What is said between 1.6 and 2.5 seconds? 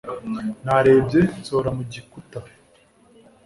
mu gikuta.